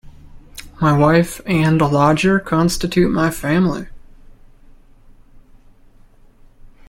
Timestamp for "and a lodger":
1.45-2.39